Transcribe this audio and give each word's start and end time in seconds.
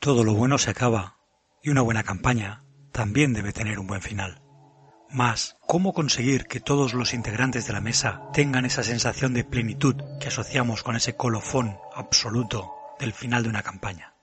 Todo 0.00 0.24
lo 0.24 0.32
bueno 0.32 0.56
se 0.56 0.70
acaba, 0.70 1.18
y 1.62 1.68
una 1.68 1.82
buena 1.82 2.02
campaña 2.02 2.64
también 2.90 3.34
debe 3.34 3.52
tener 3.52 3.78
un 3.78 3.86
buen 3.86 4.00
final. 4.00 4.40
Mas, 5.10 5.58
¿cómo 5.66 5.92
conseguir 5.92 6.46
que 6.46 6.58
todos 6.58 6.94
los 6.94 7.12
integrantes 7.12 7.66
de 7.66 7.74
la 7.74 7.82
mesa 7.82 8.22
tengan 8.32 8.64
esa 8.64 8.82
sensación 8.82 9.34
de 9.34 9.44
plenitud 9.44 9.96
que 10.18 10.28
asociamos 10.28 10.82
con 10.82 10.96
ese 10.96 11.16
colofón 11.16 11.76
absoluto 11.94 12.72
del 12.98 13.12
final 13.12 13.42
de 13.42 13.50
una 13.50 13.62
campaña? 13.62 14.14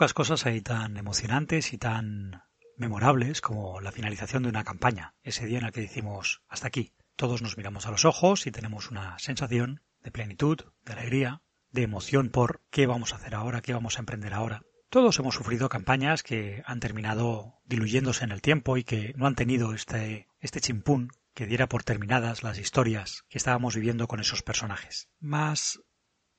Pocas 0.00 0.14
cosas 0.14 0.46
hay 0.46 0.62
tan 0.62 0.96
emocionantes 0.96 1.74
y 1.74 1.76
tan 1.76 2.42
memorables 2.78 3.42
como 3.42 3.82
la 3.82 3.92
finalización 3.92 4.42
de 4.42 4.48
una 4.48 4.64
campaña, 4.64 5.14
ese 5.22 5.44
día 5.44 5.58
en 5.58 5.66
el 5.66 5.72
que 5.72 5.82
decimos 5.82 6.40
hasta 6.48 6.68
aquí. 6.68 6.94
Todos 7.16 7.42
nos 7.42 7.58
miramos 7.58 7.84
a 7.84 7.90
los 7.90 8.06
ojos 8.06 8.46
y 8.46 8.50
tenemos 8.50 8.90
una 8.90 9.18
sensación 9.18 9.82
de 10.02 10.10
plenitud, 10.10 10.58
de 10.86 10.92
alegría, 10.94 11.42
de 11.70 11.82
emoción 11.82 12.30
por 12.30 12.62
qué 12.70 12.86
vamos 12.86 13.12
a 13.12 13.16
hacer 13.16 13.34
ahora, 13.34 13.60
qué 13.60 13.74
vamos 13.74 13.98
a 13.98 14.00
emprender 14.00 14.32
ahora. 14.32 14.62
Todos 14.88 15.18
hemos 15.18 15.34
sufrido 15.34 15.68
campañas 15.68 16.22
que 16.22 16.62
han 16.64 16.80
terminado 16.80 17.60
diluyéndose 17.66 18.24
en 18.24 18.32
el 18.32 18.40
tiempo 18.40 18.78
y 18.78 18.84
que 18.84 19.12
no 19.18 19.26
han 19.26 19.34
tenido 19.34 19.74
este, 19.74 20.28
este 20.38 20.62
chimpún 20.62 21.10
que 21.34 21.44
diera 21.44 21.68
por 21.68 21.84
terminadas 21.84 22.42
las 22.42 22.58
historias 22.58 23.26
que 23.28 23.36
estábamos 23.36 23.74
viviendo 23.74 24.08
con 24.08 24.20
esos 24.20 24.42
personajes. 24.42 25.10
Mas 25.18 25.78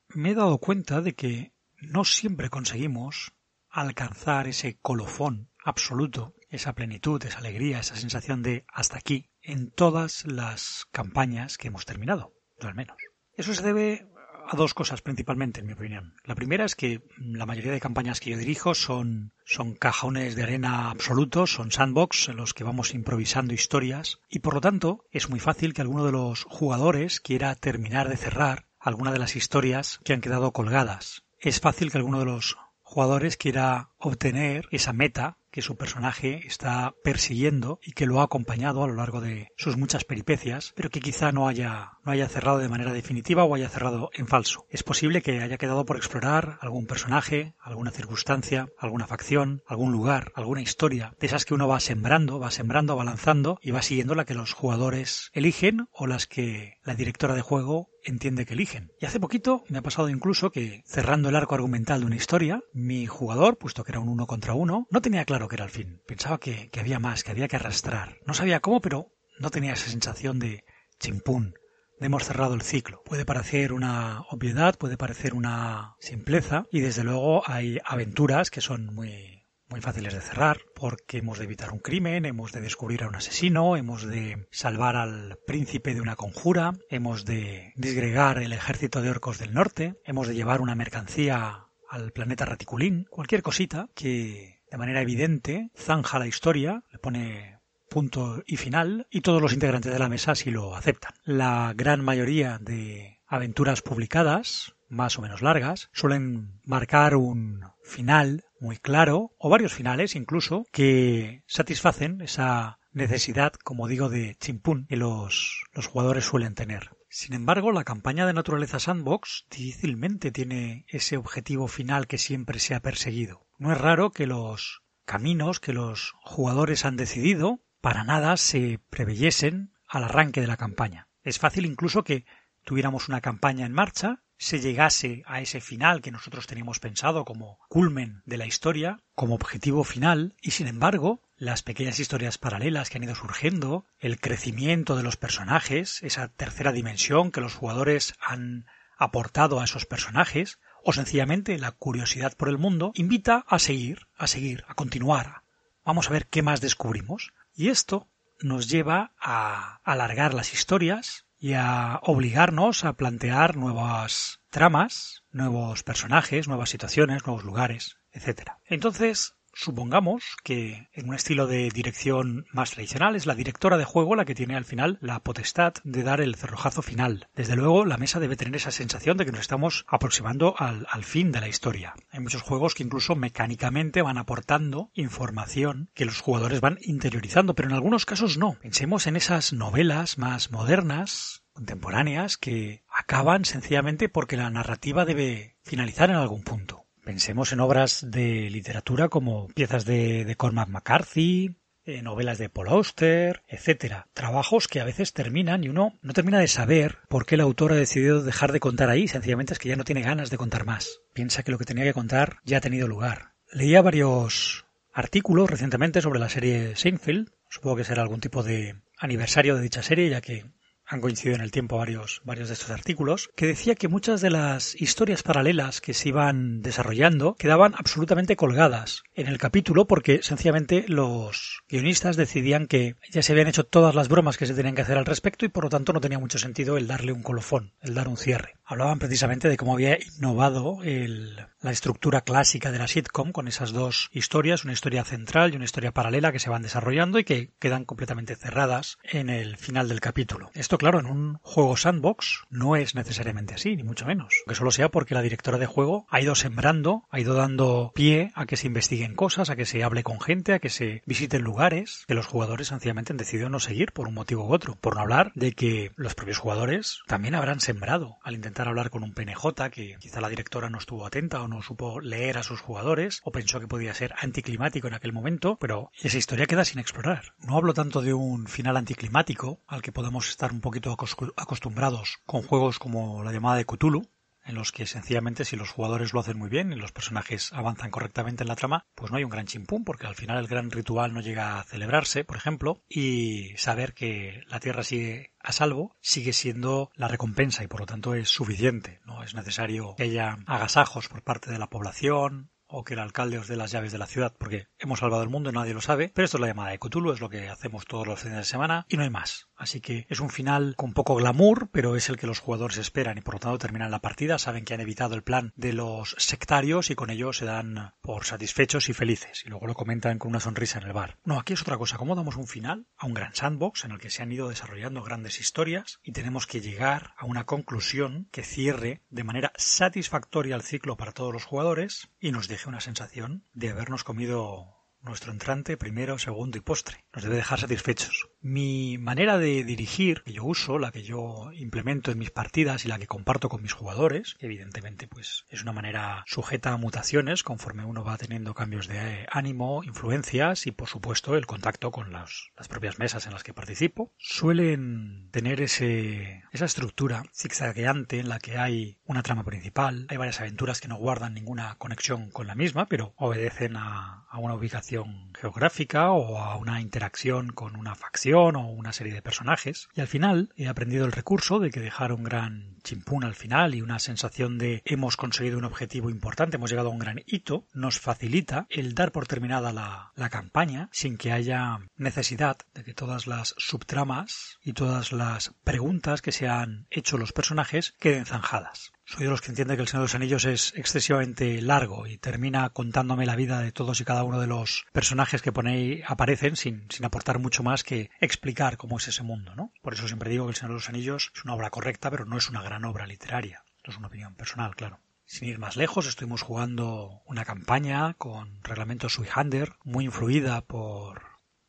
me 0.07 0.31
he 0.31 0.33
dado 0.33 0.57
cuenta 0.57 1.01
de 1.01 1.13
que 1.13 1.53
no 1.79 2.05
siempre 2.05 2.49
conseguimos 2.49 3.33
alcanzar 3.71 4.47
ese 4.47 4.77
colofón 4.81 5.49
absoluto, 5.63 6.35
esa 6.49 6.73
plenitud, 6.73 7.23
esa 7.25 7.39
alegría, 7.39 7.79
esa 7.79 7.95
sensación 7.95 8.43
de 8.43 8.65
hasta 8.67 8.97
aquí 8.97 9.29
en 9.41 9.71
todas 9.71 10.25
las 10.25 10.87
campañas 10.91 11.57
que 11.57 11.69
hemos 11.69 11.85
terminado, 11.85 12.33
al 12.61 12.75
menos. 12.75 12.97
Eso 13.35 13.53
se 13.53 13.63
debe 13.63 14.07
a 14.47 14.55
dos 14.55 14.73
cosas 14.73 15.01
principalmente, 15.01 15.61
en 15.61 15.67
mi 15.67 15.73
opinión. 15.73 16.15
La 16.25 16.35
primera 16.35 16.65
es 16.65 16.75
que 16.75 17.01
la 17.17 17.45
mayoría 17.45 17.71
de 17.71 17.79
campañas 17.79 18.19
que 18.19 18.31
yo 18.31 18.37
dirijo 18.37 18.73
son, 18.75 19.33
son 19.45 19.75
cajones 19.75 20.35
de 20.35 20.43
arena 20.43 20.89
absolutos, 20.89 21.53
son 21.53 21.71
sandbox 21.71 22.29
en 22.29 22.37
los 22.37 22.53
que 22.53 22.63
vamos 22.63 22.93
improvisando 22.93 23.53
historias 23.53 24.19
y 24.29 24.39
por 24.39 24.55
lo 24.55 24.61
tanto 24.61 25.05
es 25.11 25.29
muy 25.29 25.39
fácil 25.39 25.73
que 25.73 25.81
alguno 25.81 26.05
de 26.05 26.11
los 26.11 26.43
jugadores 26.43 27.21
quiera 27.21 27.55
terminar 27.55 28.09
de 28.09 28.17
cerrar 28.17 28.65
alguna 28.79 29.11
de 29.11 29.19
las 29.19 29.35
historias 29.35 29.99
que 30.03 30.13
han 30.13 30.21
quedado 30.21 30.51
colgadas. 30.51 31.23
Es 31.39 31.59
fácil 31.59 31.91
que 31.91 31.97
alguno 31.97 32.19
de 32.19 32.25
los 32.25 32.57
jugadores 32.91 33.37
quiera 33.37 33.90
obtener 34.01 34.67
esa 34.71 34.93
meta 34.93 35.37
que 35.51 35.61
su 35.61 35.75
personaje 35.75 36.41
está 36.47 36.93
persiguiendo 37.03 37.79
y 37.83 37.91
que 37.91 38.05
lo 38.05 38.21
ha 38.21 38.23
acompañado 38.23 38.83
a 38.83 38.87
lo 38.87 38.95
largo 38.95 39.21
de 39.21 39.49
sus 39.57 39.77
muchas 39.77 40.05
peripecias, 40.05 40.73
pero 40.75 40.89
que 40.89 41.01
quizá 41.01 41.31
no 41.31 41.47
haya, 41.47 41.91
no 42.05 42.11
haya 42.13 42.29
cerrado 42.29 42.59
de 42.59 42.69
manera 42.69 42.93
definitiva 42.93 43.43
o 43.43 43.53
haya 43.53 43.69
cerrado 43.69 44.09
en 44.13 44.27
falso. 44.27 44.65
Es 44.69 44.83
posible 44.83 45.21
que 45.21 45.41
haya 45.41 45.57
quedado 45.57 45.85
por 45.85 45.97
explorar 45.97 46.57
algún 46.61 46.87
personaje, 46.87 47.53
alguna 47.59 47.91
circunstancia, 47.91 48.69
alguna 48.79 49.07
facción, 49.07 49.61
algún 49.67 49.91
lugar, 49.91 50.31
alguna 50.35 50.61
historia, 50.61 51.13
de 51.19 51.27
esas 51.27 51.45
que 51.45 51.53
uno 51.53 51.67
va 51.67 51.79
sembrando, 51.79 52.39
va 52.39 52.49
sembrando, 52.49 52.95
va 52.95 53.03
lanzando 53.03 53.59
y 53.61 53.71
va 53.71 53.81
siguiendo 53.81 54.15
la 54.15 54.25
que 54.25 54.33
los 54.33 54.53
jugadores 54.53 55.29
eligen 55.33 55.87
o 55.91 56.07
las 56.07 56.27
que 56.27 56.75
la 56.83 56.95
directora 56.95 57.35
de 57.35 57.41
juego 57.41 57.89
entiende 58.03 58.45
que 58.45 58.53
eligen. 58.53 58.91
Y 58.99 59.05
hace 59.05 59.19
poquito 59.19 59.63
me 59.67 59.77
ha 59.77 59.83
pasado 59.83 60.09
incluso 60.09 60.51
que, 60.51 60.81
cerrando 60.85 61.29
el 61.29 61.35
arco 61.35 61.55
argumental 61.55 61.99
de 61.99 62.05
una 62.07 62.15
historia, 62.15 62.61
mi 62.73 63.05
jugador, 63.05 63.57
puesto 63.57 63.83
que 63.83 63.90
era 63.91 63.99
un 63.99 64.09
uno 64.09 64.27
contra 64.27 64.53
uno, 64.53 64.87
no 64.89 65.01
tenía 65.01 65.25
claro 65.25 65.47
que 65.47 65.55
era 65.55 65.65
el 65.65 65.71
fin. 65.71 66.01
Pensaba 66.07 66.39
que, 66.39 66.69
que 66.69 66.79
había 66.79 66.99
más, 66.99 67.23
que 67.23 67.31
había 67.31 67.47
que 67.47 67.57
arrastrar. 67.57 68.17
No 68.25 68.33
sabía 68.33 68.59
cómo, 68.59 68.81
pero 68.81 69.11
no 69.39 69.49
tenía 69.49 69.73
esa 69.73 69.89
sensación 69.89 70.39
de 70.39 70.65
chimpún, 70.99 71.53
de 71.99 72.07
hemos 72.07 72.23
cerrado 72.23 72.53
el 72.53 72.61
ciclo. 72.61 73.03
Puede 73.03 73.25
parecer 73.25 73.73
una 73.73 74.21
obviedad, 74.29 74.77
puede 74.77 74.97
parecer 74.97 75.33
una 75.33 75.95
simpleza, 75.99 76.65
y 76.71 76.79
desde 76.79 77.03
luego 77.03 77.43
hay 77.45 77.79
aventuras 77.85 78.49
que 78.49 78.61
son 78.61 78.93
muy 78.93 79.41
muy 79.71 79.79
fáciles 79.79 80.13
de 80.13 80.19
cerrar, 80.19 80.59
porque 80.75 81.19
hemos 81.19 81.39
de 81.39 81.45
evitar 81.45 81.71
un 81.71 81.79
crimen, 81.79 82.25
hemos 82.25 82.51
de 82.51 82.59
descubrir 82.59 83.03
a 83.03 83.07
un 83.07 83.15
asesino, 83.15 83.77
hemos 83.77 84.05
de 84.05 84.45
salvar 84.51 84.97
al 84.97 85.39
príncipe 85.47 85.93
de 85.93 86.01
una 86.01 86.17
conjura, 86.17 86.73
hemos 86.89 87.23
de 87.23 87.71
disgregar 87.77 88.39
el 88.39 88.51
ejército 88.51 89.01
de 89.01 89.09
orcos 89.09 89.39
del 89.39 89.53
norte, 89.53 89.95
hemos 90.03 90.27
de 90.27 90.35
llevar 90.35 90.59
una 90.59 90.75
mercancía 90.75 91.67
al 91.91 92.11
planeta 92.13 92.45
Raticulín, 92.45 93.05
cualquier 93.09 93.43
cosita 93.43 93.89
que 93.93 94.61
de 94.71 94.77
manera 94.77 95.01
evidente 95.01 95.69
zanja 95.75 96.19
la 96.19 96.27
historia, 96.27 96.83
le 96.91 96.97
pone 96.99 97.59
punto 97.89 98.41
y 98.47 98.55
final, 98.55 99.05
y 99.11 99.19
todos 99.19 99.41
los 99.41 99.51
integrantes 99.51 99.91
de 99.91 99.99
la 99.99 100.07
mesa 100.07 100.33
sí 100.33 100.49
lo 100.49 100.75
aceptan. 100.75 101.13
La 101.25 101.73
gran 101.75 102.01
mayoría 102.01 102.57
de 102.57 103.19
aventuras 103.27 103.81
publicadas, 103.81 104.73
más 104.87 105.19
o 105.19 105.21
menos 105.21 105.41
largas, 105.41 105.89
suelen 105.91 106.61
marcar 106.63 107.15
un 107.17 107.65
final 107.83 108.45
muy 108.61 108.77
claro, 108.77 109.31
o 109.37 109.49
varios 109.49 109.73
finales 109.73 110.15
incluso, 110.15 110.65
que 110.71 111.43
satisfacen 111.47 112.21
esa 112.21 112.79
necesidad, 112.93 113.53
como 113.53 113.89
digo, 113.89 114.07
de 114.07 114.35
chimpún 114.35 114.85
que 114.87 114.95
los, 114.95 115.65
los 115.73 115.87
jugadores 115.87 116.23
suelen 116.23 116.55
tener. 116.55 116.91
Sin 117.13 117.33
embargo, 117.33 117.73
la 117.73 117.83
campaña 117.83 118.25
de 118.25 118.31
naturaleza 118.31 118.79
sandbox 118.79 119.45
difícilmente 119.51 120.31
tiene 120.31 120.85
ese 120.87 121.17
objetivo 121.17 121.67
final 121.67 122.07
que 122.07 122.17
siempre 122.17 122.57
se 122.57 122.73
ha 122.73 122.81
perseguido. 122.81 123.45
No 123.57 123.73
es 123.73 123.77
raro 123.77 124.11
que 124.11 124.27
los 124.27 124.81
caminos 125.03 125.59
que 125.59 125.73
los 125.73 126.13
jugadores 126.21 126.85
han 126.85 126.95
decidido 126.95 127.59
para 127.81 128.05
nada 128.05 128.37
se 128.37 128.79
preveyesen 128.89 129.73
al 129.89 130.05
arranque 130.05 130.39
de 130.39 130.47
la 130.47 130.55
campaña. 130.55 131.09
Es 131.21 131.37
fácil 131.37 131.65
incluso 131.65 132.05
que 132.05 132.23
tuviéramos 132.63 133.09
una 133.09 133.19
campaña 133.19 133.65
en 133.65 133.73
marcha, 133.73 134.23
se 134.37 134.61
llegase 134.61 135.23
a 135.25 135.41
ese 135.41 135.59
final 135.59 136.01
que 136.01 136.11
nosotros 136.11 136.47
teníamos 136.47 136.79
pensado 136.79 137.25
como 137.25 137.59
culmen 137.67 138.21
de 138.25 138.37
la 138.37 138.45
historia, 138.45 139.03
como 139.15 139.35
objetivo 139.35 139.83
final, 139.83 140.37
y 140.41 140.51
sin 140.51 140.67
embargo, 140.67 141.21
las 141.41 141.63
pequeñas 141.63 141.99
historias 141.99 142.37
paralelas 142.37 142.91
que 142.91 142.99
han 142.99 143.03
ido 143.03 143.15
surgiendo, 143.15 143.87
el 143.99 144.19
crecimiento 144.19 144.95
de 144.95 145.01
los 145.01 145.17
personajes, 145.17 146.03
esa 146.03 146.27
tercera 146.27 146.71
dimensión 146.71 147.31
que 147.31 147.41
los 147.41 147.55
jugadores 147.55 148.13
han 148.21 148.67
aportado 148.95 149.59
a 149.59 149.63
esos 149.63 149.87
personajes, 149.87 150.59
o 150.83 150.93
sencillamente 150.93 151.57
la 151.57 151.71
curiosidad 151.71 152.37
por 152.37 152.47
el 152.47 152.59
mundo, 152.59 152.91
invita 152.93 153.43
a 153.47 153.57
seguir, 153.57 154.05
a 154.17 154.27
seguir, 154.27 154.65
a 154.67 154.75
continuar. 154.75 155.41
Vamos 155.83 156.07
a 156.07 156.13
ver 156.13 156.27
qué 156.27 156.43
más 156.43 156.61
descubrimos. 156.61 157.33
Y 157.55 157.69
esto 157.69 158.07
nos 158.39 158.69
lleva 158.69 159.11
a 159.19 159.79
alargar 159.83 160.35
las 160.35 160.53
historias, 160.53 161.25
y 161.39 161.53
a 161.53 161.99
obligarnos 162.03 162.85
a 162.85 162.93
plantear 162.93 163.57
nuevas 163.57 164.41
tramas, 164.51 165.23
nuevos 165.31 165.81
personajes, 165.81 166.47
nuevas 166.47 166.69
situaciones, 166.69 167.25
nuevos 167.25 167.43
lugares, 167.43 167.97
etc. 168.11 168.51
Entonces, 168.67 169.33
Supongamos 169.53 170.37
que 170.43 170.89
en 170.93 171.09
un 171.09 171.15
estilo 171.15 171.45
de 171.45 171.69
dirección 171.69 172.45
más 172.51 172.71
tradicional 172.71 173.15
es 173.15 173.25
la 173.25 173.35
directora 173.35 173.77
de 173.77 173.85
juego 173.85 174.15
la 174.15 174.25
que 174.25 174.35
tiene 174.35 174.55
al 174.55 174.65
final 174.65 174.97
la 175.01 175.19
potestad 175.19 175.73
de 175.83 176.03
dar 176.03 176.21
el 176.21 176.35
cerrojazo 176.35 176.81
final. 176.81 177.27
Desde 177.35 177.55
luego 177.55 177.85
la 177.85 177.97
mesa 177.97 178.19
debe 178.19 178.37
tener 178.37 178.55
esa 178.55 178.71
sensación 178.71 179.17
de 179.17 179.25
que 179.25 179.31
nos 179.31 179.41
estamos 179.41 179.85
aproximando 179.87 180.55
al, 180.57 181.03
fin 181.03 181.31
de 181.31 181.41
la 181.41 181.47
historia. 181.47 181.93
Hay 182.11 182.19
muchos 182.19 182.41
juegos 182.41 182.75
que 182.75 182.83
incluso 182.83 183.15
mecánicamente 183.15 184.01
van 184.01 184.17
aportando 184.17 184.91
información 184.93 185.89
que 185.93 186.05
los 186.05 186.21
jugadores 186.21 186.61
van 186.61 186.77
interiorizando, 186.81 187.53
pero 187.53 187.67
en 187.69 187.75
algunos 187.75 188.05
casos 188.05 188.37
no. 188.37 188.57
Pensemos 188.61 189.07
en 189.07 189.15
esas 189.15 189.51
novelas 189.51 190.17
más 190.17 190.51
modernas, 190.51 191.43
contemporáneas, 191.53 192.37
que 192.37 192.83
acaban 192.89 193.45
sencillamente 193.45 194.09
porque 194.09 194.37
la 194.37 194.49
narrativa 194.49 195.05
debe 195.05 195.57
finalizar 195.63 196.09
en 196.09 196.15
algún 196.15 196.43
punto. 196.43 196.80
Pensemos 197.03 197.51
en 197.51 197.59
obras 197.59 198.05
de 198.09 198.49
literatura 198.49 199.09
como 199.09 199.47
piezas 199.47 199.85
de, 199.85 200.35
Cormac 200.37 200.69
McCarthy, 200.69 201.55
eh, 201.83 202.01
novelas 202.03 202.37
de 202.37 202.49
Paul 202.49 202.67
Auster, 202.69 203.41
etcétera. 203.47 204.07
Trabajos 204.13 204.67
que 204.67 204.79
a 204.81 204.85
veces 204.85 205.13
terminan 205.13 205.63
y 205.63 205.69
uno 205.69 205.97
no 206.03 206.13
termina 206.13 206.39
de 206.39 206.47
saber 206.47 206.99
por 207.09 207.25
qué 207.25 207.35
el 207.35 207.41
autor 207.41 207.73
ha 207.73 207.75
decidido 207.75 208.21
dejar 208.21 208.51
de 208.51 208.59
contar 208.59 208.89
ahí, 208.89 209.07
sencillamente 209.07 209.53
es 209.53 209.59
que 209.59 209.69
ya 209.69 209.75
no 209.75 209.83
tiene 209.83 210.03
ganas 210.03 210.29
de 210.29 210.37
contar 210.37 210.65
más. 210.65 211.01
Piensa 211.13 211.41
que 211.41 211.51
lo 211.51 211.57
que 211.57 211.65
tenía 211.65 211.85
que 211.85 211.93
contar 211.93 212.37
ya 212.45 212.57
ha 212.57 212.61
tenido 212.61 212.87
lugar. 212.87 213.33
Leía 213.51 213.81
varios 213.81 214.65
artículos 214.93 215.49
recientemente 215.49 216.01
sobre 216.01 216.19
la 216.19 216.29
serie 216.29 216.75
Seinfeld, 216.75 217.31
supongo 217.49 217.77
que 217.77 217.83
será 217.83 218.03
algún 218.03 218.19
tipo 218.19 218.43
de 218.43 218.75
aniversario 218.99 219.55
de 219.55 219.61
dicha 219.61 219.81
serie, 219.81 220.09
ya 220.09 220.21
que 220.21 220.45
han 220.91 220.99
coincidido 220.99 221.35
en 221.35 221.41
el 221.41 221.51
tiempo 221.51 221.77
varios, 221.77 222.21
varios 222.25 222.49
de 222.49 222.53
estos 222.53 222.69
artículos, 222.69 223.29
que 223.35 223.47
decía 223.47 223.75
que 223.75 223.87
muchas 223.87 224.19
de 224.19 224.29
las 224.29 224.79
historias 224.79 225.23
paralelas 225.23 225.79
que 225.79 225.93
se 225.93 226.09
iban 226.09 226.61
desarrollando 226.61 227.35
quedaban 227.35 227.73
absolutamente 227.77 228.35
colgadas 228.35 229.03
en 229.15 229.27
el 229.27 229.37
capítulo 229.37 229.87
porque 229.87 230.21
sencillamente 230.21 230.83
los 230.87 231.63
guionistas 231.69 232.17
decidían 232.17 232.67
que 232.67 232.95
ya 233.09 233.21
se 233.21 233.31
habían 233.31 233.47
hecho 233.47 233.63
todas 233.63 233.95
las 233.95 234.09
bromas 234.09 234.37
que 234.37 234.45
se 234.45 234.53
tenían 234.53 234.75
que 234.75 234.81
hacer 234.81 234.97
al 234.97 235.05
respecto 235.05 235.45
y 235.45 235.49
por 235.49 235.63
lo 235.63 235.69
tanto 235.69 235.93
no 235.93 236.01
tenía 236.01 236.19
mucho 236.19 236.37
sentido 236.37 236.75
el 236.75 236.87
darle 236.87 237.13
un 237.13 237.23
colofón, 237.23 237.71
el 237.81 237.93
dar 237.93 238.09
un 238.09 238.17
cierre. 238.17 238.55
Hablaban 238.71 238.99
precisamente 238.99 239.49
de 239.49 239.57
cómo 239.57 239.73
había 239.73 239.97
innovado 239.99 240.81
el, 240.81 241.35
la 241.59 241.71
estructura 241.71 242.21
clásica 242.21 242.71
de 242.71 242.79
la 242.79 242.87
sitcom 242.87 243.33
con 243.33 243.49
esas 243.49 243.73
dos 243.73 244.09
historias, 244.13 244.63
una 244.63 244.71
historia 244.71 245.03
central 245.03 245.51
y 245.51 245.57
una 245.57 245.65
historia 245.65 245.91
paralela 245.91 246.31
que 246.31 246.39
se 246.39 246.49
van 246.49 246.61
desarrollando 246.61 247.19
y 247.19 247.25
que 247.25 247.51
quedan 247.59 247.83
completamente 247.83 248.37
cerradas 248.37 248.97
en 249.03 249.29
el 249.29 249.57
final 249.57 249.89
del 249.89 249.99
capítulo. 249.99 250.51
Esto, 250.53 250.77
claro, 250.77 251.01
en 251.01 251.07
un 251.07 251.37
juego 251.41 251.75
sandbox 251.75 252.45
no 252.49 252.77
es 252.77 252.95
necesariamente 252.95 253.55
así, 253.55 253.75
ni 253.75 253.83
mucho 253.83 254.05
menos. 254.05 254.33
Que 254.47 254.55
solo 254.55 254.71
sea 254.71 254.89
porque 254.89 255.15
la 255.15 255.21
directora 255.21 255.57
de 255.57 255.65
juego 255.65 256.07
ha 256.09 256.21
ido 256.21 256.33
sembrando, 256.35 257.03
ha 257.09 257.19
ido 257.19 257.33
dando 257.33 257.91
pie 257.93 258.31
a 258.35 258.45
que 258.45 258.55
se 258.55 258.67
investiguen 258.67 259.15
cosas, 259.15 259.49
a 259.49 259.57
que 259.57 259.65
se 259.65 259.83
hable 259.83 260.03
con 260.03 260.21
gente, 260.21 260.53
a 260.53 260.59
que 260.59 260.69
se 260.69 261.03
visiten 261.05 261.41
lugares 261.41 262.05
que 262.07 262.15
los 262.15 262.25
jugadores 262.25 262.67
sencillamente 262.67 263.11
han 263.11 263.17
decidido 263.17 263.49
no 263.49 263.59
seguir 263.59 263.91
por 263.91 264.07
un 264.07 264.13
motivo 264.13 264.47
u 264.47 264.53
otro. 264.53 264.77
Por 264.79 264.95
no 264.95 265.01
hablar 265.01 265.33
de 265.35 265.51
que 265.51 265.91
los 265.97 266.15
propios 266.15 266.37
jugadores 266.37 267.01
también 267.05 267.35
habrán 267.35 267.59
sembrado 267.59 268.17
al 268.23 268.35
intentar 268.35 268.60
hablar 268.67 268.89
con 268.89 269.03
un 269.03 269.13
PNJ 269.13 269.69
que 269.71 269.97
quizá 269.99 270.21
la 270.21 270.29
directora 270.29 270.69
no 270.69 270.77
estuvo 270.77 271.05
atenta 271.05 271.41
o 271.41 271.47
no 271.47 271.61
supo 271.61 271.99
leer 271.99 272.37
a 272.37 272.43
sus 272.43 272.61
jugadores 272.61 273.21
o 273.23 273.31
pensó 273.31 273.59
que 273.59 273.67
podía 273.67 273.93
ser 273.93 274.13
anticlimático 274.19 274.87
en 274.87 274.93
aquel 274.93 275.13
momento, 275.13 275.57
pero 275.59 275.91
esa 276.01 276.17
historia 276.17 276.45
queda 276.45 276.65
sin 276.65 276.79
explorar. 276.79 277.33
No 277.39 277.57
hablo 277.57 277.73
tanto 277.73 278.01
de 278.01 278.13
un 278.13 278.47
final 278.47 278.77
anticlimático 278.77 279.61
al 279.67 279.81
que 279.81 279.91
podemos 279.91 280.29
estar 280.29 280.51
un 280.51 280.61
poquito 280.61 280.95
acostumbrados 281.37 282.19
con 282.25 282.43
juegos 282.43 282.79
como 282.79 283.23
la 283.23 283.31
llamada 283.31 283.57
de 283.57 283.65
Cthulhu, 283.65 284.03
en 284.45 284.55
los 284.55 284.71
que 284.71 284.85
sencillamente 284.85 285.45
si 285.45 285.55
los 285.55 285.69
jugadores 285.69 286.13
lo 286.13 286.19
hacen 286.19 286.37
muy 286.37 286.49
bien 286.49 286.73
y 286.73 286.75
los 286.75 286.91
personajes 286.91 287.51
avanzan 287.53 287.91
correctamente 287.91 288.43
en 288.43 288.49
la 288.49 288.55
trama, 288.55 288.85
pues 288.95 289.11
no 289.11 289.17
hay 289.17 289.23
un 289.23 289.29
gran 289.29 289.45
chimpún, 289.45 289.83
porque 289.83 290.07
al 290.07 290.15
final 290.15 290.37
el 290.37 290.47
gran 290.47 290.71
ritual 290.71 291.13
no 291.13 291.21
llega 291.21 291.59
a 291.59 291.63
celebrarse, 291.63 292.23
por 292.23 292.37
ejemplo, 292.37 292.81
y 292.89 293.53
saber 293.57 293.93
que 293.93 294.43
la 294.47 294.59
Tierra 294.59 294.83
sigue 294.83 295.33
a 295.39 295.51
salvo 295.51 295.95
sigue 296.01 296.33
siendo 296.33 296.91
la 296.95 297.07
recompensa 297.07 297.63
y 297.63 297.67
por 297.67 297.79
lo 297.81 297.85
tanto 297.85 298.13
es 298.13 298.29
suficiente. 298.29 298.99
No 299.05 299.23
es 299.23 299.33
necesario 299.33 299.95
que 299.95 300.03
haya 300.03 300.37
agasajos 300.45 301.07
por 301.07 301.23
parte 301.23 301.51
de 301.51 301.59
la 301.59 301.69
población, 301.69 302.51
o 302.71 302.83
que 302.83 302.93
el 302.93 302.99
alcalde 302.99 303.37
os 303.37 303.47
dé 303.47 303.55
las 303.57 303.71
llaves 303.71 303.91
de 303.91 303.97
la 303.97 304.07
ciudad, 304.07 304.33
porque 304.37 304.67
hemos 304.79 304.99
salvado 304.99 305.23
el 305.23 305.29
mundo 305.29 305.49
y 305.49 305.53
nadie 305.53 305.73
lo 305.73 305.81
sabe, 305.81 306.11
pero 306.13 306.25
esto 306.25 306.37
es 306.37 306.41
la 306.41 306.47
llamada 306.47 306.71
de 306.71 306.79
Cthulhu, 306.79 307.11
es 307.11 307.19
lo 307.19 307.29
que 307.29 307.49
hacemos 307.49 307.85
todos 307.85 308.07
los 308.07 308.19
fines 308.19 308.37
de 308.37 308.43
semana 308.45 308.85
y 308.87 308.97
no 308.97 309.03
hay 309.03 309.09
más. 309.09 309.49
Así 309.61 309.79
que 309.79 310.07
es 310.09 310.19
un 310.19 310.31
final 310.31 310.73
con 310.75 310.93
poco 310.93 311.13
glamour, 311.13 311.69
pero 311.71 311.95
es 311.95 312.09
el 312.09 312.17
que 312.17 312.25
los 312.25 312.39
jugadores 312.39 312.79
esperan 312.79 313.19
y 313.19 313.21
por 313.21 313.35
lo 313.35 313.39
tanto 313.39 313.59
terminan 313.59 313.91
la 313.91 314.01
partida, 314.01 314.39
saben 314.39 314.65
que 314.65 314.73
han 314.73 314.79
evitado 314.79 315.13
el 315.13 315.21
plan 315.21 315.53
de 315.55 315.71
los 315.71 316.15
sectarios 316.17 316.89
y 316.89 316.95
con 316.95 317.11
ello 317.11 317.31
se 317.31 317.45
dan 317.45 317.93
por 318.01 318.25
satisfechos 318.25 318.89
y 318.89 318.93
felices 318.93 319.43
y 319.45 319.49
luego 319.49 319.67
lo 319.67 319.75
comentan 319.75 320.17
con 320.17 320.31
una 320.31 320.39
sonrisa 320.39 320.79
en 320.79 320.87
el 320.87 320.93
bar. 320.93 321.19
No, 321.25 321.39
aquí 321.39 321.53
es 321.53 321.61
otra 321.61 321.77
cosa, 321.77 321.99
¿cómo 321.99 322.15
damos 322.15 322.37
un 322.37 322.47
final 322.47 322.87
a 322.97 323.05
un 323.05 323.13
gran 323.13 323.35
sandbox 323.35 323.85
en 323.85 323.91
el 323.91 323.99
que 323.99 324.09
se 324.09 324.23
han 324.23 324.31
ido 324.31 324.49
desarrollando 324.49 325.03
grandes 325.03 325.39
historias 325.39 325.99
y 326.01 326.11
tenemos 326.11 326.47
que 326.47 326.61
llegar 326.61 327.13
a 327.15 327.27
una 327.27 327.45
conclusión 327.45 328.29
que 328.31 328.41
cierre 328.41 329.03
de 329.11 329.23
manera 329.23 329.53
satisfactoria 329.57 330.55
el 330.55 330.63
ciclo 330.63 330.97
para 330.97 331.11
todos 331.11 331.33
los 331.33 331.45
jugadores 331.45 332.09
y 332.19 332.31
nos 332.31 332.47
deje 332.47 332.67
una 332.67 332.81
sensación 332.81 333.45
de 333.53 333.69
habernos 333.69 334.03
comido 334.03 334.81
nuestro 335.03 335.31
entrante 335.31 335.77
primero, 335.77 336.17
segundo 336.17 336.57
y 336.57 336.61
postre. 336.61 337.03
Nos 337.13 337.23
debe 337.23 337.35
dejar 337.35 337.59
satisfechos. 337.59 338.29
Mi 338.39 338.97
manera 338.97 339.37
de 339.37 339.63
dirigir 339.63 340.23
que 340.23 340.33
yo 340.33 340.45
uso, 340.45 340.79
la 340.79 340.91
que 340.91 341.03
yo 341.03 341.51
implemento 341.53 342.09
en 342.09 342.17
mis 342.17 342.31
partidas 342.31 342.85
y 342.85 342.87
la 342.87 342.97
que 342.97 343.05
comparto 343.05 343.49
con 343.49 343.61
mis 343.61 343.73
jugadores, 343.73 344.35
evidentemente 344.39 345.07
pues 345.07 345.45
es 345.49 345.61
una 345.61 345.73
manera 345.73 346.23
sujeta 346.25 346.71
a 346.71 346.77
mutaciones 346.77 347.43
conforme 347.43 347.85
uno 347.85 348.03
va 348.03 348.17
teniendo 348.17 348.53
cambios 348.53 348.87
de 348.87 349.27
ánimo, 349.29 349.83
influencias 349.83 350.65
y 350.65 350.71
por 350.71 350.87
supuesto 350.87 351.35
el 351.35 351.45
contacto 351.45 351.91
con 351.91 352.13
las, 352.13 352.49
las 352.57 352.67
propias 352.67 352.97
mesas 352.97 353.27
en 353.27 353.33
las 353.33 353.43
que 353.43 353.53
participo, 353.53 354.13
suelen 354.17 355.29
tener 355.31 355.61
ese, 355.61 356.43
esa 356.51 356.65
estructura 356.65 357.23
zigzagueante 357.35 358.19
en 358.19 358.29
la 358.29 358.39
que 358.39 358.57
hay 358.57 358.97
una 359.05 359.21
trama 359.21 359.43
principal, 359.43 360.07
hay 360.09 360.17
varias 360.17 360.39
aventuras 360.39 360.79
que 360.79 360.87
no 360.87 360.95
guardan 360.95 361.33
ninguna 361.33 361.75
conexión 361.75 362.31
con 362.31 362.47
la 362.47 362.55
misma, 362.55 362.87
pero 362.87 363.13
obedecen 363.17 363.75
a, 363.75 364.25
a 364.29 364.37
una 364.39 364.55
ubicación 364.55 365.31
geográfica 365.39 366.11
o 366.11 366.37
a 366.37 366.55
una 366.55 366.81
interacción 367.01 367.47
con 367.47 367.75
una 367.75 367.95
facción 367.95 368.55
o 368.55 368.67
una 368.67 368.93
serie 368.93 369.15
de 369.15 369.23
personajes. 369.23 369.89
Y 369.95 370.01
al 370.01 370.07
final 370.07 370.53
he 370.55 370.67
aprendido 370.67 371.03
el 371.05 371.11
recurso 371.11 371.57
de 371.57 371.71
que 371.71 371.79
dejar 371.79 372.13
un 372.13 372.23
gran 372.23 372.77
chimpún 372.83 373.23
al 373.23 373.33
final 373.33 373.73
y 373.73 373.81
una 373.81 373.97
sensación 373.97 374.59
de 374.59 374.83
hemos 374.85 375.17
conseguido 375.17 375.57
un 375.57 375.63
objetivo 375.63 376.11
importante, 376.11 376.57
hemos 376.57 376.69
llegado 376.69 376.89
a 376.89 376.91
un 376.91 376.99
gran 376.99 377.19
hito, 377.25 377.65
nos 377.73 377.99
facilita 377.99 378.67
el 378.69 378.93
dar 378.93 379.11
por 379.11 379.25
terminada 379.25 379.73
la, 379.73 380.11
la 380.15 380.29
campaña 380.29 380.89
sin 380.91 381.17
que 381.17 381.31
haya 381.31 381.79
necesidad 381.97 382.57
de 382.75 382.83
que 382.83 382.93
todas 382.93 383.25
las 383.25 383.55
subtramas 383.57 384.59
y 384.63 384.73
todas 384.73 385.11
las 385.11 385.55
preguntas 385.63 386.21
que 386.21 386.31
se 386.31 386.47
han 386.47 386.85
hecho 386.91 387.17
los 387.17 387.33
personajes 387.33 387.95
queden 387.99 388.27
zanjadas. 388.27 388.93
Soy 389.11 389.25
de 389.25 389.29
los 389.29 389.41
que 389.41 389.49
entiende 389.49 389.75
que 389.75 389.81
El 389.81 389.89
Señor 389.89 390.03
de 390.03 390.05
los 390.05 390.15
Anillos 390.15 390.45
es 390.45 390.73
excesivamente 390.77 391.61
largo 391.61 392.07
y 392.07 392.17
termina 392.17 392.69
contándome 392.69 393.25
la 393.25 393.35
vida 393.35 393.59
de 393.59 393.73
todos 393.73 393.99
y 393.99 394.05
cada 394.05 394.23
uno 394.23 394.39
de 394.39 394.47
los 394.47 394.85
personajes 394.93 395.41
que 395.41 395.51
pone 395.51 396.01
aparecen 396.07 396.55
sin, 396.55 396.85
sin 396.89 397.03
aportar 397.03 397.37
mucho 397.37 397.61
más 397.61 397.83
que 397.83 398.09
explicar 398.21 398.77
cómo 398.77 398.99
es 398.99 399.09
ese 399.09 399.21
mundo, 399.21 399.53
¿no? 399.53 399.73
Por 399.81 399.95
eso 399.95 400.07
siempre 400.07 400.29
digo 400.29 400.45
que 400.45 400.51
El 400.51 400.55
Señor 400.55 400.69
de 400.69 400.75
los 400.75 400.87
Anillos 400.87 401.33
es 401.35 401.43
una 401.43 401.55
obra 401.55 401.71
correcta, 401.71 402.09
pero 402.09 402.23
no 402.23 402.37
es 402.37 402.49
una 402.49 402.61
gran 402.61 402.85
obra 402.85 403.05
literaria. 403.05 403.65
Esto 403.75 403.91
es 403.91 403.97
una 403.97 404.07
opinión 404.07 404.33
personal, 404.35 404.77
claro. 404.77 405.01
Sin 405.25 405.49
ir 405.49 405.59
más 405.59 405.75
lejos, 405.75 406.07
estuvimos 406.07 406.41
jugando 406.41 407.21
una 407.25 407.43
campaña 407.43 408.13
con 408.13 408.63
reglamento 408.63 409.09
Suihander, 409.09 409.73
muy 409.83 410.05
influida 410.05 410.61
por 410.61 411.23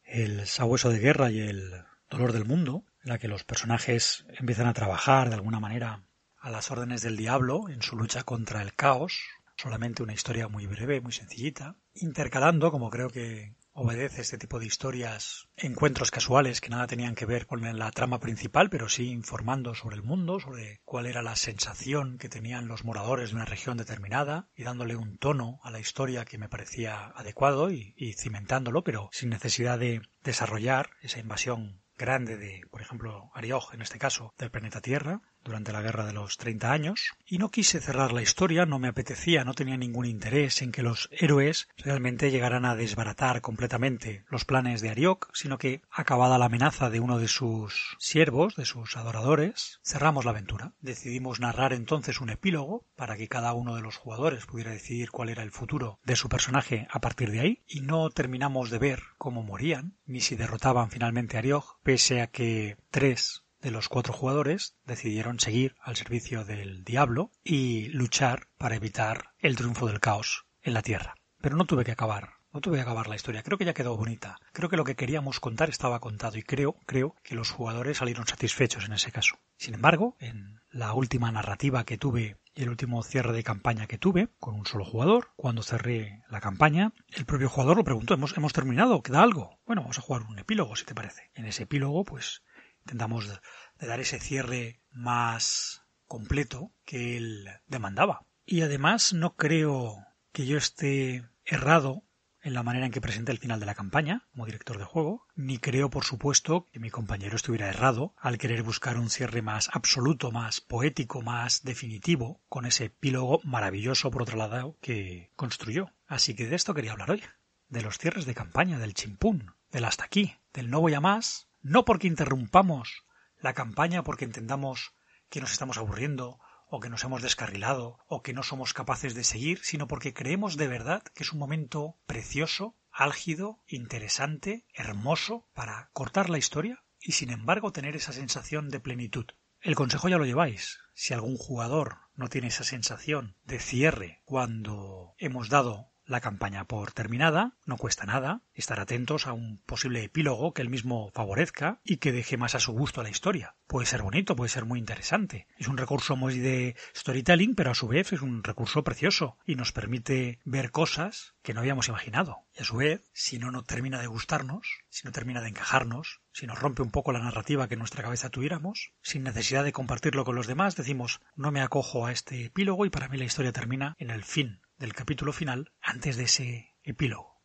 el 0.04 0.46
sabueso 0.46 0.90
de 0.90 1.00
guerra 1.00 1.32
y 1.32 1.40
el 1.40 1.72
dolor 2.08 2.34
del 2.34 2.44
mundo, 2.44 2.84
en 3.02 3.10
la 3.10 3.18
que 3.18 3.26
los 3.26 3.42
personajes 3.42 4.26
empiezan 4.28 4.68
a 4.68 4.74
trabajar 4.74 5.28
de 5.28 5.34
alguna 5.34 5.58
manera 5.58 6.04
a 6.42 6.50
las 6.50 6.70
órdenes 6.70 7.02
del 7.02 7.16
diablo 7.16 7.68
en 7.68 7.82
su 7.82 7.96
lucha 7.96 8.24
contra 8.24 8.62
el 8.62 8.74
caos, 8.74 9.20
solamente 9.56 10.02
una 10.02 10.12
historia 10.12 10.48
muy 10.48 10.66
breve, 10.66 11.00
muy 11.00 11.12
sencillita, 11.12 11.76
intercalando, 11.94 12.72
como 12.72 12.90
creo 12.90 13.08
que 13.10 13.54
obedece 13.74 14.20
este 14.20 14.38
tipo 14.38 14.58
de 14.58 14.66
historias, 14.66 15.48
encuentros 15.56 16.10
casuales 16.10 16.60
que 16.60 16.68
nada 16.68 16.88
tenían 16.88 17.14
que 17.14 17.26
ver 17.26 17.46
con 17.46 17.62
la 17.78 17.90
trama 17.92 18.18
principal, 18.18 18.68
pero 18.68 18.88
sí 18.88 19.10
informando 19.10 19.74
sobre 19.74 19.96
el 19.96 20.02
mundo, 20.02 20.40
sobre 20.40 20.80
cuál 20.84 21.06
era 21.06 21.22
la 21.22 21.36
sensación 21.36 22.18
que 22.18 22.28
tenían 22.28 22.68
los 22.68 22.84
moradores 22.84 23.30
de 23.30 23.36
una 23.36 23.44
región 23.44 23.78
determinada 23.78 24.48
y 24.54 24.64
dándole 24.64 24.96
un 24.96 25.16
tono 25.18 25.60
a 25.62 25.70
la 25.70 25.80
historia 25.80 26.24
que 26.24 26.38
me 26.38 26.48
parecía 26.48 27.12
adecuado 27.14 27.70
y, 27.70 27.94
y 27.96 28.14
cimentándolo, 28.14 28.82
pero 28.84 29.08
sin 29.12 29.30
necesidad 29.30 29.78
de 29.78 30.02
desarrollar 30.22 30.90
esa 31.00 31.20
invasión 31.20 31.82
grande 31.96 32.36
de, 32.36 32.62
por 32.70 32.82
ejemplo, 32.82 33.30
Arioj, 33.32 33.72
en 33.74 33.80
este 33.82 33.98
caso, 33.98 34.34
del 34.36 34.50
planeta 34.50 34.80
Tierra, 34.80 35.22
durante 35.44 35.72
la 35.72 35.82
Guerra 35.82 36.06
de 36.06 36.12
los 36.12 36.38
Treinta 36.38 36.72
años, 36.72 37.12
y 37.26 37.38
no 37.38 37.50
quise 37.50 37.80
cerrar 37.80 38.12
la 38.12 38.22
historia, 38.22 38.66
no 38.66 38.78
me 38.78 38.88
apetecía, 38.88 39.44
no 39.44 39.54
tenía 39.54 39.76
ningún 39.76 40.06
interés 40.06 40.62
en 40.62 40.72
que 40.72 40.82
los 40.82 41.08
héroes 41.12 41.68
realmente 41.76 42.30
llegaran 42.30 42.64
a 42.64 42.74
desbaratar 42.74 43.42
completamente 43.42 44.24
los 44.30 44.44
planes 44.44 44.80
de 44.80 44.90
Ariok, 44.90 45.30
sino 45.34 45.58
que, 45.58 45.82
acabada 45.90 46.38
la 46.38 46.46
amenaza 46.46 46.88
de 46.88 47.00
uno 47.00 47.18
de 47.18 47.28
sus 47.28 47.96
siervos, 47.98 48.56
de 48.56 48.64
sus 48.64 48.96
adoradores, 48.96 49.80
cerramos 49.84 50.24
la 50.24 50.30
aventura. 50.30 50.72
Decidimos 50.80 51.40
narrar 51.40 51.72
entonces 51.72 52.20
un 52.20 52.30
epílogo 52.30 52.86
para 52.96 53.16
que 53.16 53.28
cada 53.28 53.52
uno 53.52 53.76
de 53.76 53.82
los 53.82 53.96
jugadores 53.96 54.46
pudiera 54.46 54.70
decidir 54.70 55.10
cuál 55.10 55.28
era 55.28 55.42
el 55.42 55.50
futuro 55.50 55.98
de 56.04 56.16
su 56.16 56.28
personaje 56.28 56.86
a 56.90 57.00
partir 57.00 57.30
de 57.30 57.40
ahí, 57.40 57.62
y 57.66 57.80
no 57.80 58.08
terminamos 58.08 58.70
de 58.70 58.78
ver 58.78 59.02
cómo 59.18 59.42
morían, 59.42 59.96
ni 60.06 60.20
si 60.20 60.34
derrotaban 60.34 60.90
finalmente 60.90 61.36
a 61.36 61.42
pese 61.82 62.22
a 62.22 62.28
que 62.28 62.76
tres 62.90 63.41
de 63.62 63.70
los 63.70 63.88
cuatro 63.88 64.12
jugadores 64.12 64.76
decidieron 64.84 65.40
seguir 65.40 65.76
al 65.80 65.96
servicio 65.96 66.44
del 66.44 66.84
diablo 66.84 67.30
y 67.42 67.88
luchar 67.88 68.48
para 68.58 68.76
evitar 68.76 69.32
el 69.38 69.56
triunfo 69.56 69.86
del 69.86 70.00
caos 70.00 70.44
en 70.60 70.74
la 70.74 70.82
Tierra. 70.82 71.14
Pero 71.40 71.56
no 71.56 71.64
tuve 71.64 71.84
que 71.84 71.92
acabar 71.92 72.42
no 72.52 72.60
tuve 72.60 72.76
que 72.76 72.82
acabar 72.82 73.08
la 73.08 73.16
historia. 73.16 73.42
Creo 73.42 73.56
que 73.56 73.64
ya 73.64 73.72
quedó 73.72 73.96
bonita. 73.96 74.36
Creo 74.52 74.68
que 74.68 74.76
lo 74.76 74.84
que 74.84 74.94
queríamos 74.94 75.40
contar 75.40 75.70
estaba 75.70 76.00
contado 76.00 76.36
y 76.36 76.42
creo, 76.42 76.76
creo 76.84 77.16
que 77.22 77.34
los 77.34 77.50
jugadores 77.50 77.98
salieron 77.98 78.26
satisfechos 78.26 78.84
en 78.84 78.92
ese 78.92 79.10
caso. 79.10 79.38
Sin 79.56 79.74
embargo, 79.74 80.16
en 80.20 80.60
la 80.70 80.92
última 80.92 81.32
narrativa 81.32 81.84
que 81.84 81.98
tuve 81.98 82.36
y 82.54 82.62
el 82.62 82.68
último 82.68 83.02
cierre 83.02 83.32
de 83.32 83.42
campaña 83.42 83.86
que 83.86 83.96
tuve 83.96 84.28
con 84.38 84.54
un 84.54 84.66
solo 84.66 84.84
jugador, 84.84 85.30
cuando 85.36 85.62
cerré 85.62 86.22
la 86.28 86.40
campaña, 86.40 86.92
el 87.08 87.24
propio 87.24 87.48
jugador 87.48 87.78
lo 87.78 87.84
preguntó, 87.84 88.12
¿hemos, 88.12 88.36
hemos 88.36 88.52
terminado? 88.52 89.02
¿Queda 89.02 89.22
algo? 89.22 89.58
Bueno, 89.64 89.80
vamos 89.80 89.98
a 89.98 90.02
jugar 90.02 90.22
un 90.22 90.38
epílogo, 90.38 90.76
si 90.76 90.84
te 90.84 90.94
parece. 90.94 91.30
En 91.34 91.46
ese 91.46 91.62
epílogo, 91.62 92.04
pues 92.04 92.42
intentamos 92.84 93.28
de 93.28 93.86
dar 93.86 94.00
ese 94.00 94.20
cierre 94.20 94.80
más 94.90 95.82
completo 96.06 96.72
que 96.84 97.16
él 97.16 97.48
demandaba. 97.66 98.26
Y 98.44 98.62
además 98.62 99.12
no 99.12 99.36
creo 99.36 99.96
que 100.32 100.46
yo 100.46 100.58
esté 100.58 101.24
errado 101.44 102.04
en 102.42 102.54
la 102.54 102.62
manera 102.62 102.86
en 102.86 102.92
que 102.92 103.00
presenta 103.00 103.30
el 103.32 103.38
final 103.38 103.60
de 103.60 103.66
la 103.66 103.74
campaña 103.74 104.26
como 104.32 104.46
director 104.46 104.78
de 104.78 104.84
juego, 104.84 105.26
ni 105.36 105.58
creo, 105.58 105.90
por 105.90 106.04
supuesto, 106.04 106.66
que 106.72 106.80
mi 106.80 106.90
compañero 106.90 107.36
estuviera 107.36 107.68
errado 107.68 108.14
al 108.18 108.38
querer 108.38 108.62
buscar 108.62 108.98
un 108.98 109.10
cierre 109.10 109.42
más 109.42 109.70
absoluto, 109.72 110.32
más 110.32 110.60
poético, 110.60 111.22
más 111.22 111.62
definitivo, 111.62 112.42
con 112.48 112.66
ese 112.66 112.86
epílogo 112.86 113.40
maravilloso, 113.44 114.10
por 114.10 114.22
otro 114.22 114.36
lado, 114.36 114.76
que 114.80 115.30
construyó. 115.36 115.92
Así 116.06 116.34
que 116.34 116.46
de 116.46 116.56
esto 116.56 116.74
quería 116.74 116.92
hablar 116.92 117.12
hoy, 117.12 117.22
de 117.68 117.82
los 117.82 117.98
cierres 117.98 118.26
de 118.26 118.34
campaña, 118.34 118.78
del 118.78 118.94
chimpún, 118.94 119.54
del 119.70 119.84
hasta 119.84 120.04
aquí, 120.04 120.34
del 120.52 120.68
no 120.68 120.80
voy 120.80 120.94
a 120.94 121.00
más, 121.00 121.48
no 121.62 121.84
porque 121.84 122.08
interrumpamos 122.08 123.04
la 123.38 123.54
campaña 123.54 124.04
porque 124.04 124.24
entendamos 124.24 124.94
que 125.28 125.40
nos 125.40 125.52
estamos 125.52 125.78
aburriendo 125.78 126.38
o 126.68 126.80
que 126.80 126.88
nos 126.88 127.04
hemos 127.04 127.22
descarrilado 127.22 127.98
o 128.06 128.22
que 128.22 128.32
no 128.32 128.42
somos 128.42 128.72
capaces 128.72 129.14
de 129.14 129.24
seguir, 129.24 129.60
sino 129.62 129.86
porque 129.86 130.14
creemos 130.14 130.56
de 130.56 130.68
verdad 130.68 131.02
que 131.14 131.22
es 131.22 131.32
un 131.32 131.38
momento 131.38 131.98
precioso, 132.06 132.76
álgido, 132.90 133.62
interesante, 133.66 134.66
hermoso 134.74 135.48
para 135.54 135.90
cortar 135.92 136.30
la 136.30 136.38
historia 136.38 136.82
y 137.00 137.12
sin 137.12 137.30
embargo 137.30 137.72
tener 137.72 137.96
esa 137.96 138.12
sensación 138.12 138.68
de 138.68 138.80
plenitud. 138.80 139.26
El 139.60 139.74
consejo 139.74 140.08
ya 140.08 140.18
lo 140.18 140.24
lleváis. 140.24 140.80
Si 140.94 141.14
algún 141.14 141.36
jugador 141.36 141.98
no 142.14 142.28
tiene 142.28 142.48
esa 142.48 142.64
sensación 142.64 143.36
de 143.44 143.60
cierre 143.60 144.20
cuando 144.24 145.14
hemos 145.18 145.48
dado 145.48 145.91
la 146.06 146.20
campaña 146.20 146.64
por 146.64 146.92
terminada, 146.92 147.56
no 147.64 147.76
cuesta 147.76 148.04
nada 148.04 148.42
estar 148.54 148.80
atentos 148.80 149.26
a 149.26 149.32
un 149.32 149.58
posible 149.58 150.02
epílogo 150.04 150.52
que 150.52 150.62
él 150.62 150.68
mismo 150.68 151.10
favorezca 151.14 151.80
y 151.84 151.98
que 151.98 152.12
deje 152.12 152.36
más 152.36 152.54
a 152.54 152.60
su 152.60 152.72
gusto 152.72 153.02
la 153.02 153.10
historia. 153.10 153.56
Puede 153.66 153.86
ser 153.86 154.02
bonito, 154.02 154.36
puede 154.36 154.50
ser 154.50 154.64
muy 154.64 154.78
interesante. 154.78 155.46
Es 155.56 155.68
un 155.68 155.78
recurso 155.78 156.16
muy 156.16 156.38
de 156.38 156.76
storytelling, 156.94 157.54
pero 157.54 157.70
a 157.70 157.74
su 157.74 157.88
vez 157.88 158.12
es 158.12 158.22
un 158.22 158.44
recurso 158.44 158.84
precioso 158.84 159.38
y 159.46 159.54
nos 159.54 159.72
permite 159.72 160.40
ver 160.44 160.70
cosas 160.70 161.34
que 161.42 161.54
no 161.54 161.60
habíamos 161.60 161.88
imaginado. 161.88 162.44
Y 162.54 162.62
a 162.62 162.64
su 162.64 162.76
vez, 162.76 163.02
si 163.12 163.38
no 163.38 163.50
nos 163.50 163.66
termina 163.66 164.00
de 164.00 164.06
gustarnos, 164.06 164.66
si 164.88 165.06
no 165.06 165.12
termina 165.12 165.40
de 165.40 165.48
encajarnos, 165.48 166.20
si 166.32 166.46
nos 166.46 166.58
rompe 166.58 166.82
un 166.82 166.90
poco 166.90 167.12
la 167.12 167.20
narrativa 167.20 167.68
que 167.68 167.74
en 167.74 167.80
nuestra 167.80 168.02
cabeza 168.02 168.30
tuviéramos, 168.30 168.92
sin 169.02 169.22
necesidad 169.22 169.64
de 169.64 169.72
compartirlo 169.72 170.24
con 170.24 170.34
los 170.34 170.46
demás, 170.46 170.76
decimos 170.76 171.20
no 171.36 171.52
me 171.52 171.60
acojo 171.60 172.06
a 172.06 172.12
este 172.12 172.44
epílogo 172.44 172.86
y 172.86 172.90
para 172.90 173.08
mí 173.08 173.18
la 173.18 173.24
historia 173.24 173.52
termina 173.52 173.96
en 173.98 174.10
el 174.10 174.24
fin 174.24 174.61
del 174.82 174.94
capítulo 174.94 175.32
final 175.32 175.72
antes 175.80 176.16
de 176.16 176.24
ese 176.24 176.74
epílogo. 176.82 177.40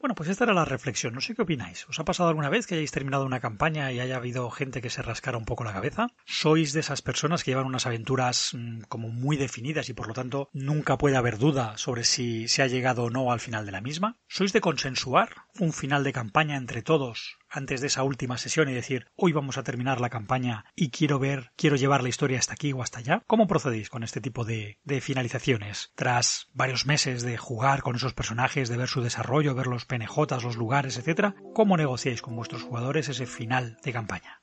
Bueno, 0.00 0.14
pues 0.16 0.28
esta 0.28 0.44
era 0.44 0.54
la 0.54 0.64
reflexión. 0.64 1.14
No 1.14 1.20
sé 1.20 1.36
qué 1.36 1.42
opináis. 1.42 1.86
¿Os 1.88 2.00
ha 2.00 2.04
pasado 2.04 2.30
alguna 2.30 2.48
vez 2.48 2.66
que 2.66 2.74
hayáis 2.74 2.90
terminado 2.90 3.26
una 3.26 3.38
campaña 3.38 3.92
y 3.92 4.00
haya 4.00 4.16
habido 4.16 4.50
gente 4.50 4.80
que 4.80 4.90
se 4.90 5.02
rascara 5.02 5.38
un 5.38 5.44
poco 5.44 5.62
la 5.62 5.74
cabeza? 5.74 6.08
¿Sois 6.24 6.72
de 6.72 6.80
esas 6.80 7.00
personas 7.00 7.44
que 7.44 7.52
llevan 7.52 7.66
unas 7.66 7.86
aventuras 7.86 8.52
mm, 8.54 8.80
como 8.88 9.10
muy 9.10 9.36
definidas 9.36 9.88
y 9.88 9.92
por 9.92 10.08
lo 10.08 10.14
tanto 10.14 10.48
nunca 10.52 10.98
puede 10.98 11.16
haber 11.16 11.38
duda 11.38 11.76
sobre 11.76 12.02
si 12.02 12.48
se 12.48 12.62
ha 12.62 12.66
llegado 12.66 13.04
o 13.04 13.10
no 13.10 13.30
al 13.30 13.40
final 13.40 13.66
de 13.66 13.72
la 13.72 13.82
misma? 13.82 14.18
¿Sois 14.26 14.52
de 14.52 14.60
consensuar 14.60 15.30
un 15.58 15.72
final 15.72 16.02
de 16.02 16.12
campaña 16.12 16.56
entre 16.56 16.82
todos 16.82 17.36
antes 17.50 17.80
de 17.80 17.88
esa 17.88 18.02
última 18.02 18.38
sesión 18.38 18.68
y 18.68 18.72
decir 18.72 19.06
hoy 19.16 19.32
vamos 19.32 19.58
a 19.58 19.62
terminar 19.62 20.00
la 20.00 20.10
campaña 20.10 20.64
y 20.74 20.90
quiero 20.90 21.18
ver, 21.18 21.52
quiero 21.56 21.76
llevar 21.76 22.02
la 22.02 22.08
historia 22.08 22.38
hasta 22.38 22.54
aquí 22.54 22.72
o 22.72 22.82
hasta 22.82 23.00
allá. 23.00 23.22
¿Cómo 23.26 23.46
procedéis 23.46 23.90
con 23.90 24.02
este 24.02 24.20
tipo 24.20 24.44
de, 24.44 24.78
de 24.84 25.00
finalizaciones? 25.00 25.92
Tras 25.94 26.48
varios 26.54 26.86
meses 26.86 27.22
de 27.22 27.36
jugar 27.36 27.82
con 27.82 27.96
esos 27.96 28.14
personajes, 28.14 28.68
de 28.68 28.76
ver 28.76 28.88
su 28.88 29.02
desarrollo, 29.02 29.54
ver 29.54 29.66
los 29.66 29.84
penejotas, 29.84 30.44
los 30.44 30.56
lugares, 30.56 30.96
etcétera, 30.96 31.34
¿cómo 31.54 31.76
negociáis 31.76 32.22
con 32.22 32.36
vuestros 32.36 32.62
jugadores 32.62 33.08
ese 33.08 33.26
final 33.26 33.78
de 33.82 33.92
campaña? 33.92 34.40